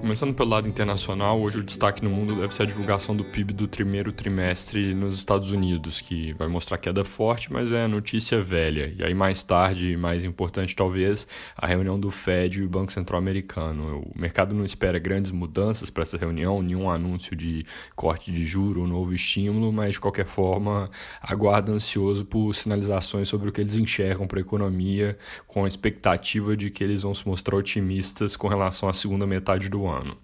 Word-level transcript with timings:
Começando 0.00 0.32
pelo 0.32 0.48
lado 0.48 0.66
internacional, 0.66 1.38
hoje 1.38 1.58
o 1.58 1.62
destaque 1.62 2.02
no 2.02 2.08
mundo 2.08 2.34
deve 2.34 2.54
ser 2.54 2.62
a 2.62 2.66
divulgação 2.66 3.14
do 3.14 3.22
PIB 3.22 3.52
do 3.52 3.68
primeiro 3.68 4.10
trimestre 4.10 4.94
nos 4.94 5.18
Estados 5.18 5.52
Unidos, 5.52 6.00
que 6.00 6.32
vai 6.32 6.48
mostrar 6.48 6.78
queda 6.78 7.04
forte, 7.04 7.52
mas 7.52 7.70
é 7.70 7.86
notícia 7.86 8.40
velha. 8.42 8.94
E 8.96 9.04
aí 9.04 9.12
mais 9.12 9.42
tarde, 9.42 9.98
mais 9.98 10.24
importante 10.24 10.74
talvez, 10.74 11.28
a 11.54 11.66
reunião 11.66 12.00
do 12.00 12.10
Fed 12.10 12.60
e 12.60 12.64
o 12.64 12.68
Banco 12.68 12.90
Central 12.90 13.18
Americano. 13.18 14.02
O 14.16 14.18
mercado 14.18 14.54
não 14.54 14.64
espera 14.64 14.98
grandes 14.98 15.30
mudanças 15.30 15.90
para 15.90 16.02
essa 16.02 16.16
reunião, 16.16 16.62
nenhum 16.62 16.90
anúncio 16.90 17.36
de 17.36 17.66
corte 17.94 18.32
de 18.32 18.46
juro 18.46 18.80
ou 18.80 18.88
novo 18.88 19.12
estímulo, 19.12 19.70
mas 19.70 19.92
de 19.92 20.00
qualquer 20.00 20.26
forma 20.26 20.90
aguarda 21.20 21.72
ansioso 21.72 22.24
por 22.24 22.54
sinalizações 22.54 23.28
sobre 23.28 23.50
o 23.50 23.52
que 23.52 23.60
eles 23.60 23.76
enxergam 23.76 24.26
para 24.26 24.38
a 24.38 24.40
economia, 24.40 25.18
com 25.46 25.66
a 25.66 25.68
expectativa 25.68 26.56
de 26.56 26.70
que 26.70 26.82
eles 26.82 27.02
vão 27.02 27.12
se 27.12 27.28
mostrar 27.28 27.54
otimistas 27.54 28.34
com 28.34 28.48
relação 28.48 28.88
à 28.88 28.94
segunda 28.94 29.26
metade 29.26 29.68
do 29.68 29.86
ano 29.86 29.89
ano. 29.90 30.16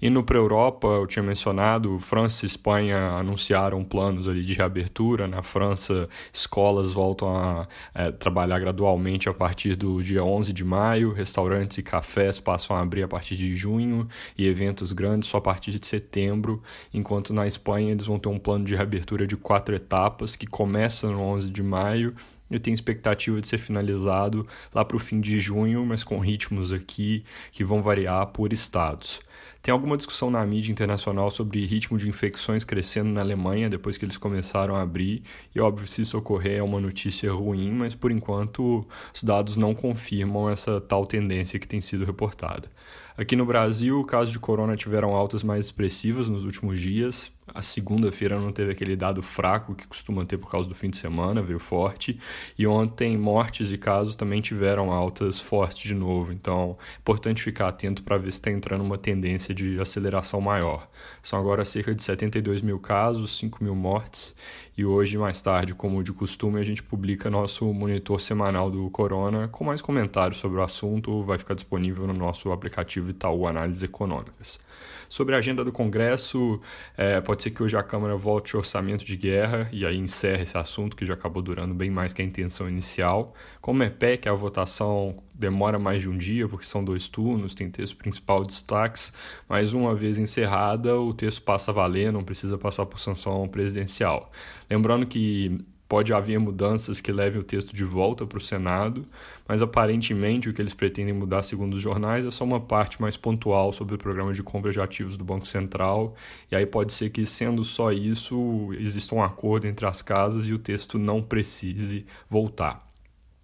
Indo 0.00 0.22
para 0.22 0.36
a 0.36 0.40
Europa, 0.40 0.88
eu 0.88 1.06
tinha 1.06 1.22
mencionado, 1.22 1.98
França 1.98 2.44
e 2.44 2.46
Espanha 2.46 2.98
anunciaram 3.12 3.82
planos 3.82 4.28
ali 4.28 4.42
de 4.42 4.52
reabertura. 4.52 5.26
Na 5.26 5.42
França, 5.42 6.08
escolas 6.30 6.92
voltam 6.92 7.34
a 7.34 7.66
é, 7.94 8.10
trabalhar 8.12 8.58
gradualmente 8.58 9.28
a 9.28 9.32
partir 9.32 9.74
do 9.74 10.02
dia 10.02 10.22
11 10.22 10.52
de 10.52 10.64
maio, 10.64 11.12
restaurantes 11.12 11.78
e 11.78 11.82
cafés 11.82 12.38
passam 12.38 12.76
a 12.76 12.80
abrir 12.80 13.04
a 13.04 13.08
partir 13.08 13.36
de 13.36 13.54
junho 13.54 14.06
e 14.36 14.46
eventos 14.46 14.92
grandes 14.92 15.30
só 15.30 15.38
a 15.38 15.40
partir 15.40 15.70
de 15.78 15.86
setembro, 15.86 16.62
enquanto 16.92 17.32
na 17.32 17.46
Espanha 17.46 17.92
eles 17.92 18.06
vão 18.06 18.18
ter 18.18 18.28
um 18.28 18.38
plano 18.38 18.64
de 18.66 18.74
reabertura 18.74 19.26
de 19.26 19.36
quatro 19.36 19.74
etapas 19.74 20.36
que 20.36 20.46
começa 20.46 21.08
no 21.08 21.20
11 21.22 21.50
de 21.50 21.62
maio 21.62 22.14
eu 22.50 22.60
tenho 22.60 22.74
expectativa 22.74 23.40
de 23.40 23.48
ser 23.48 23.58
finalizado 23.58 24.46
lá 24.74 24.84
para 24.84 24.96
o 24.96 25.00
fim 25.00 25.20
de 25.20 25.38
junho, 25.40 25.84
mas 25.84 26.04
com 26.04 26.18
ritmos 26.18 26.72
aqui 26.72 27.24
que 27.50 27.64
vão 27.64 27.82
variar 27.82 28.26
por 28.28 28.52
estados. 28.52 29.20
Tem 29.60 29.72
alguma 29.72 29.96
discussão 29.96 30.30
na 30.30 30.46
mídia 30.46 30.70
internacional 30.70 31.28
sobre 31.30 31.66
ritmo 31.66 31.98
de 31.98 32.08
infecções 32.08 32.62
crescendo 32.62 33.10
na 33.10 33.20
Alemanha 33.20 33.68
depois 33.68 33.98
que 33.98 34.04
eles 34.04 34.16
começaram 34.16 34.76
a 34.76 34.82
abrir, 34.82 35.24
e 35.52 35.60
óbvio, 35.60 35.88
se 35.88 36.02
isso 36.02 36.16
ocorrer 36.16 36.58
é 36.58 36.62
uma 36.62 36.80
notícia 36.80 37.32
ruim, 37.32 37.72
mas 37.72 37.94
por 37.94 38.12
enquanto 38.12 38.86
os 39.12 39.24
dados 39.24 39.56
não 39.56 39.74
confirmam 39.74 40.48
essa 40.48 40.80
tal 40.80 41.04
tendência 41.04 41.58
que 41.58 41.66
tem 41.66 41.80
sido 41.80 42.04
reportada. 42.04 42.70
Aqui 43.16 43.34
no 43.34 43.44
Brasil, 43.44 44.04
casos 44.04 44.32
de 44.32 44.38
corona 44.38 44.76
tiveram 44.76 45.16
altas 45.16 45.42
mais 45.42 45.64
expressivas 45.64 46.28
nos 46.28 46.44
últimos 46.44 46.78
dias. 46.78 47.32
A 47.54 47.62
segunda-feira 47.62 48.40
não 48.40 48.50
teve 48.50 48.72
aquele 48.72 48.96
dado 48.96 49.22
fraco 49.22 49.74
que 49.74 49.86
costuma 49.86 50.24
ter 50.24 50.36
por 50.36 50.50
causa 50.50 50.68
do 50.68 50.74
fim 50.74 50.90
de 50.90 50.96
semana, 50.96 51.40
veio 51.40 51.60
forte. 51.60 52.18
E 52.58 52.66
ontem, 52.66 53.16
mortes 53.16 53.70
e 53.70 53.78
casos 53.78 54.16
também 54.16 54.40
tiveram 54.40 54.90
altas 54.90 55.38
fortes 55.38 55.82
de 55.82 55.94
novo. 55.94 56.32
Então, 56.32 56.76
é 56.94 56.98
importante 56.98 57.42
ficar 57.42 57.68
atento 57.68 58.02
para 58.02 58.16
ver 58.16 58.32
se 58.32 58.38
está 58.38 58.50
entrando 58.50 58.82
uma 58.82 58.98
tendência 58.98 59.54
de 59.54 59.80
aceleração 59.80 60.40
maior. 60.40 60.88
São 61.22 61.38
agora 61.38 61.64
cerca 61.64 61.94
de 61.94 62.02
72 62.02 62.62
mil 62.62 62.80
casos, 62.80 63.38
5 63.38 63.62
mil 63.62 63.76
mortes. 63.76 64.34
E 64.76 64.84
hoje, 64.84 65.16
mais 65.16 65.40
tarde, 65.40 65.72
como 65.72 66.02
de 66.02 66.12
costume, 66.12 66.60
a 66.60 66.64
gente 66.64 66.82
publica 66.82 67.30
nosso 67.30 67.72
monitor 67.72 68.20
semanal 68.20 68.70
do 68.70 68.90
Corona 68.90 69.48
com 69.48 69.64
mais 69.64 69.80
comentários 69.80 70.38
sobre 70.38 70.58
o 70.58 70.62
assunto. 70.62 71.22
Vai 71.22 71.38
ficar 71.38 71.54
disponível 71.54 72.06
no 72.06 72.12
nosso 72.12 72.50
aplicativo 72.50 73.08
Itaú 73.10 73.46
Análises 73.46 73.84
Econômicas. 73.84 74.60
Sobre 75.08 75.34
a 75.34 75.38
agenda 75.38 75.64
do 75.64 75.72
Congresso, 75.72 76.60
é, 76.96 77.20
pode 77.20 77.35
ser 77.42 77.50
que 77.50 77.62
hoje 77.62 77.76
a 77.76 77.82
Câmara 77.82 78.16
volte 78.16 78.54
ao 78.54 78.60
orçamento 78.60 79.04
de 79.04 79.16
guerra 79.16 79.68
e 79.72 79.84
aí 79.84 79.96
encerre 79.96 80.42
esse 80.42 80.56
assunto 80.56 80.96
que 80.96 81.04
já 81.04 81.14
acabou 81.14 81.42
durando 81.42 81.74
bem 81.74 81.90
mais 81.90 82.12
que 82.12 82.22
a 82.22 82.24
intenção 82.24 82.68
inicial. 82.68 83.34
Como 83.60 83.82
é 83.82 83.90
PEC, 83.90 84.28
a 84.28 84.34
votação 84.34 85.22
demora 85.34 85.78
mais 85.78 86.02
de 86.02 86.08
um 86.08 86.16
dia, 86.16 86.48
porque 86.48 86.64
são 86.64 86.84
dois 86.84 87.08
turnos, 87.08 87.54
tem 87.54 87.70
texto 87.70 87.96
principal 87.96 88.44
destaques, 88.44 89.12
mas 89.48 89.72
uma 89.72 89.94
vez 89.94 90.18
encerrada, 90.18 90.98
o 90.98 91.12
texto 91.12 91.42
passa 91.42 91.70
a 91.70 91.74
valer, 91.74 92.12
não 92.12 92.24
precisa 92.24 92.56
passar 92.56 92.86
por 92.86 92.98
sanção 92.98 93.46
presidencial. 93.48 94.30
Lembrando 94.70 95.06
que 95.06 95.58
pode 95.88 96.12
haver 96.12 96.38
mudanças 96.38 97.00
que 97.00 97.12
levem 97.12 97.40
o 97.40 97.44
texto 97.44 97.74
de 97.74 97.84
volta 97.84 98.26
para 98.26 98.38
o 98.38 98.40
Senado, 98.40 99.06
mas 99.46 99.62
aparentemente 99.62 100.48
o 100.48 100.52
que 100.52 100.60
eles 100.60 100.74
pretendem 100.74 101.14
mudar, 101.14 101.42
segundo 101.42 101.74
os 101.74 101.80
jornais, 101.80 102.24
é 102.24 102.30
só 102.30 102.44
uma 102.44 102.60
parte 102.60 103.00
mais 103.00 103.16
pontual 103.16 103.72
sobre 103.72 103.94
o 103.94 103.98
programa 103.98 104.32
de 104.32 104.42
compra 104.42 104.72
de 104.72 104.80
ativos 104.80 105.16
do 105.16 105.24
Banco 105.24 105.46
Central, 105.46 106.14
e 106.50 106.56
aí 106.56 106.66
pode 106.66 106.92
ser 106.92 107.10
que, 107.10 107.24
sendo 107.24 107.64
só 107.64 107.92
isso, 107.92 108.72
exista 108.78 109.14
um 109.14 109.22
acordo 109.22 109.66
entre 109.66 109.86
as 109.86 110.02
casas 110.02 110.46
e 110.46 110.52
o 110.52 110.58
texto 110.58 110.98
não 110.98 111.22
precise 111.22 112.06
voltar. 112.28 112.85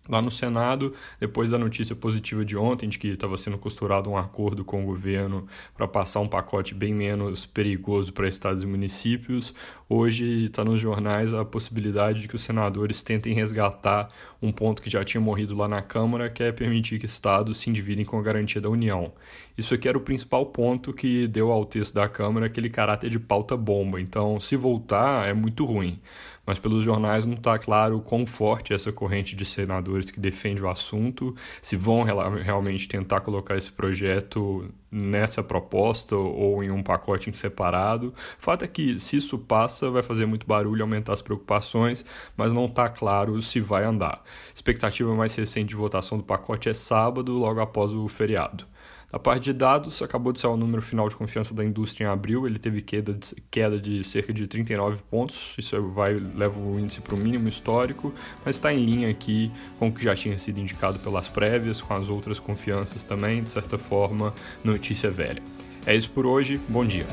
Lá 0.08 0.20
no 0.20 0.32
Senado, 0.32 0.92
depois 1.20 1.50
da 1.50 1.58
notícia 1.58 1.94
positiva 1.94 2.44
de 2.44 2.56
ontem, 2.56 2.88
de 2.88 2.98
que 2.98 3.06
estava 3.06 3.36
sendo 3.36 3.56
costurado 3.56 4.10
um 4.10 4.16
acordo 4.16 4.64
com 4.64 4.82
o 4.82 4.86
governo 4.86 5.46
para 5.76 5.86
passar 5.86 6.18
um 6.18 6.26
pacote 6.26 6.74
bem 6.74 6.92
menos 6.92 7.46
perigoso 7.46 8.12
para 8.12 8.26
estados 8.26 8.64
e 8.64 8.66
municípios, 8.66 9.54
hoje 9.88 10.46
está 10.46 10.64
nos 10.64 10.80
jornais 10.80 11.32
a 11.32 11.44
possibilidade 11.44 12.20
de 12.20 12.26
que 12.26 12.34
os 12.34 12.42
senadores 12.42 13.00
tentem 13.00 13.32
resgatar 13.32 14.10
um 14.42 14.50
ponto 14.50 14.82
que 14.82 14.90
já 14.90 15.04
tinha 15.04 15.20
morrido 15.20 15.54
lá 15.56 15.68
na 15.68 15.80
Câmara, 15.80 16.28
que 16.28 16.42
é 16.42 16.50
permitir 16.50 16.98
que 16.98 17.06
estados 17.06 17.58
se 17.58 17.70
endividem 17.70 18.04
com 18.04 18.18
a 18.18 18.22
garantia 18.22 18.60
da 18.60 18.68
União. 18.68 19.12
Isso 19.56 19.72
aqui 19.72 19.88
era 19.88 19.96
o 19.96 20.00
principal 20.00 20.46
ponto 20.46 20.92
que 20.92 21.28
deu 21.28 21.52
ao 21.52 21.64
texto 21.64 21.94
da 21.94 22.08
Câmara 22.08 22.46
aquele 22.46 22.68
caráter 22.68 23.08
de 23.08 23.20
pauta 23.20 23.56
bomba. 23.56 24.00
Então, 24.00 24.40
se 24.40 24.56
voltar, 24.56 25.28
é 25.28 25.32
muito 25.32 25.64
ruim. 25.64 26.00
Mas 26.44 26.58
pelos 26.58 26.82
jornais 26.82 27.24
não 27.24 27.34
está 27.34 27.56
claro 27.58 28.00
quão 28.00 28.26
forte 28.26 28.72
é 28.72 28.76
essa 28.76 28.90
corrente 28.90 29.36
de 29.36 29.44
senadores 29.44 30.10
que 30.10 30.18
defende 30.18 30.60
o 30.60 30.68
assunto, 30.68 31.34
se 31.60 31.76
vão 31.76 32.02
realmente 32.02 32.88
tentar 32.88 33.20
colocar 33.20 33.56
esse 33.56 33.70
projeto 33.70 34.68
nessa 34.90 35.42
proposta 35.42 36.16
ou 36.16 36.62
em 36.62 36.70
um 36.70 36.82
pacote 36.82 37.30
em 37.30 37.32
separado. 37.32 38.08
O 38.08 38.42
fato 38.42 38.64
é 38.64 38.68
que, 38.68 38.98
se 38.98 39.16
isso 39.16 39.38
passa, 39.38 39.88
vai 39.88 40.02
fazer 40.02 40.26
muito 40.26 40.46
barulho, 40.46 40.82
aumentar 40.82 41.12
as 41.12 41.22
preocupações, 41.22 42.04
mas 42.36 42.52
não 42.52 42.64
está 42.66 42.88
claro 42.88 43.40
se 43.40 43.60
vai 43.60 43.84
andar. 43.84 44.22
expectativa 44.54 45.14
mais 45.14 45.34
recente 45.34 45.68
de 45.68 45.76
votação 45.76 46.18
do 46.18 46.24
pacote 46.24 46.68
é 46.68 46.74
sábado, 46.74 47.32
logo 47.32 47.60
após 47.60 47.94
o 47.94 48.08
feriado. 48.08 48.66
Na 49.12 49.18
parte 49.18 49.44
de 49.44 49.52
dados, 49.52 50.00
acabou 50.00 50.32
de 50.32 50.40
sair 50.40 50.50
o 50.50 50.56
número 50.56 50.80
final 50.80 51.06
de 51.06 51.14
confiança 51.14 51.52
da 51.52 51.62
indústria 51.62 52.06
em 52.06 52.08
abril, 52.08 52.46
ele 52.46 52.58
teve 52.58 52.80
queda 52.80 53.12
de, 53.12 53.34
queda 53.50 53.78
de 53.78 54.02
cerca 54.02 54.32
de 54.32 54.46
39 54.46 55.02
pontos, 55.10 55.54
isso 55.58 55.80
vai 55.90 56.14
leva 56.14 56.58
o 56.58 56.80
índice 56.80 57.02
para 57.02 57.14
o 57.14 57.18
mínimo 57.18 57.46
histórico, 57.46 58.14
mas 58.42 58.56
está 58.56 58.72
em 58.72 58.82
linha 58.82 59.10
aqui 59.10 59.52
com 59.78 59.88
o 59.88 59.92
que 59.92 60.02
já 60.02 60.16
tinha 60.16 60.38
sido 60.38 60.58
indicado 60.58 60.98
pelas 60.98 61.28
prévias, 61.28 61.82
com 61.82 61.92
as 61.92 62.08
outras 62.08 62.38
confianças 62.38 63.04
também, 63.04 63.42
de 63.42 63.50
certa 63.50 63.76
forma, 63.76 64.32
notícia 64.64 65.10
velha. 65.10 65.42
É 65.84 65.94
isso 65.94 66.10
por 66.10 66.24
hoje, 66.24 66.58
bom 66.68 66.84
dia. 66.84 67.06